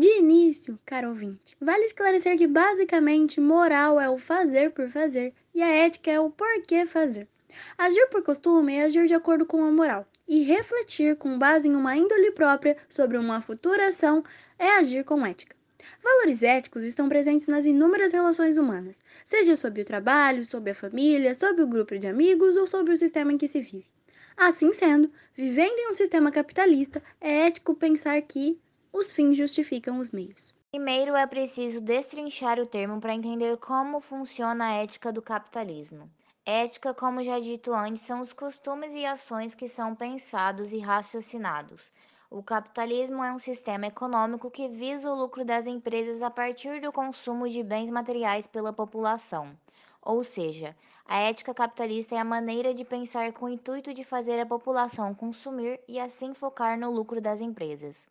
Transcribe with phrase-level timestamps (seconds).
[0.00, 5.62] De início, caro ouvinte, vale esclarecer que basicamente moral é o fazer por fazer e
[5.62, 7.28] a ética é o porquê fazer.
[7.76, 11.76] Agir por costume é agir de acordo com a moral, e refletir com base em
[11.76, 14.24] uma índole própria sobre uma futura ação
[14.58, 15.54] é agir com ética.
[16.02, 21.34] Valores éticos estão presentes nas inúmeras relações humanas, seja sobre o trabalho, sobre a família,
[21.34, 23.84] sobre o grupo de amigos ou sobre o sistema em que se vive.
[24.34, 28.58] Assim sendo, vivendo em um sistema capitalista, é ético pensar que
[28.92, 30.54] os fins justificam os meios.
[30.70, 36.10] Primeiro é preciso destrinchar o termo para entender como funciona a ética do capitalismo.
[36.44, 41.92] Ética, como já dito antes, são os costumes e ações que são pensados e raciocinados.
[42.30, 46.92] O capitalismo é um sistema econômico que visa o lucro das empresas a partir do
[46.92, 49.56] consumo de bens materiais pela população.
[50.02, 54.40] Ou seja, a ética capitalista é a maneira de pensar com o intuito de fazer
[54.40, 58.08] a população consumir e assim focar no lucro das empresas.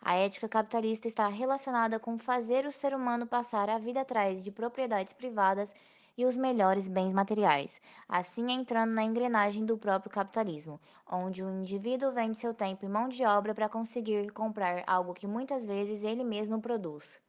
[0.00, 4.50] A ética capitalista está relacionada com fazer o ser humano passar a vida atrás de
[4.50, 5.74] propriedades privadas
[6.16, 12.10] e os melhores bens materiais, assim entrando na engrenagem do próprio capitalismo, onde o indivíduo
[12.10, 16.24] vende seu tempo e mão de obra para conseguir comprar algo que muitas vezes ele
[16.24, 17.20] mesmo produz.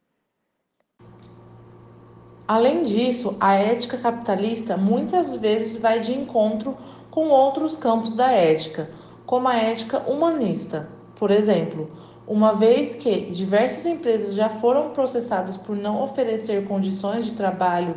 [2.47, 6.75] Além disso, a ética capitalista muitas vezes vai de encontro
[7.11, 8.89] com outros campos da ética,
[9.23, 10.89] como a ética humanista.
[11.15, 11.91] Por exemplo,
[12.29, 17.95] uma vez que diversas empresas já foram processadas por não oferecer condições de trabalho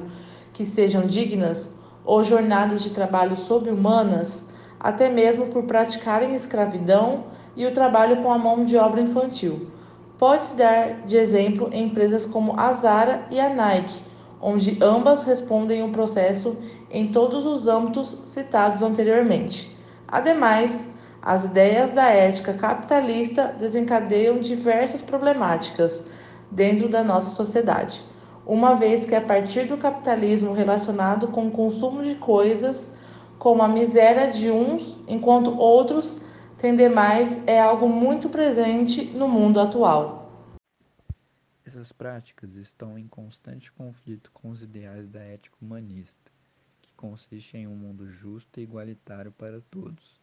[0.55, 1.71] que sejam dignas
[2.03, 4.43] ou jornadas de trabalho sobre-humanas,
[4.81, 9.71] até mesmo por praticarem escravidão e o trabalho com a mão de obra infantil.
[10.19, 14.01] Pode-se dar de exemplo em empresas como a Zara e a Nike,
[14.41, 16.57] onde ambas respondem o processo
[16.91, 19.77] em todos os âmbitos citados anteriormente.
[20.09, 20.91] Ademais,
[21.23, 26.05] as ideias da ética capitalista desencadeiam diversas problemáticas
[26.51, 28.05] dentro da nossa sociedade
[28.47, 32.93] uma vez que a partir do capitalismo relacionado com o consumo de coisas,
[33.39, 36.21] como a miséria de uns, enquanto outros
[36.59, 40.21] têm demais, é algo muito presente no mundo atual.
[41.65, 46.31] Essas práticas estão em constante conflito com os ideais da ética humanista,
[46.83, 50.21] que consiste em um mundo justo e igualitário para todos,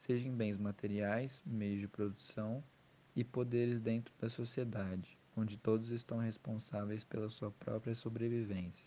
[0.00, 2.62] seja em bens materiais, meios de produção
[3.16, 8.86] e poderes dentro da sociedade onde todos estão responsáveis pela sua própria sobrevivência,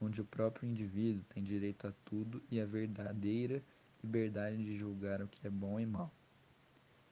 [0.00, 3.62] onde o próprio indivíduo tem direito a tudo e a verdadeira
[4.02, 6.12] liberdade de julgar o que é bom e mal.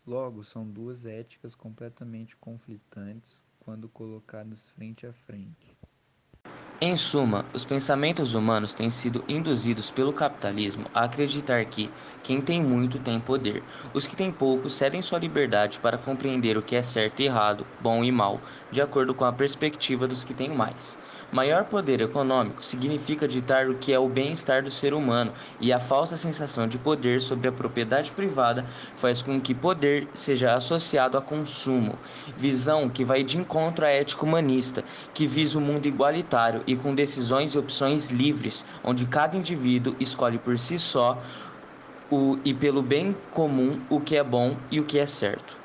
[0.06, 5.74] Logo, são duas éticas completamente conflitantes quando colocadas frente a frente.
[6.80, 11.88] Em suma, os pensamentos humanos têm sido induzidos pelo capitalismo a acreditar que
[12.20, 13.62] quem tem muito tem poder.
[13.94, 17.64] Os que têm pouco cedem sua liberdade para compreender o que é certo e errado,
[17.80, 18.40] bom e mal,
[18.72, 20.98] de acordo com a perspectiva dos que têm mais.
[21.30, 25.80] Maior poder econômico significa ditar o que é o bem-estar do ser humano, e a
[25.80, 28.64] falsa sensação de poder sobre a propriedade privada
[28.96, 31.98] faz com que poder seja associado a consumo,
[32.36, 36.76] visão que vai de encontro à ética humanista, que visa o um mundo igualitário e
[36.76, 41.22] com decisões e opções livres, onde cada indivíduo escolhe por si só
[42.10, 45.63] o, e pelo bem comum o que é bom e o que é certo.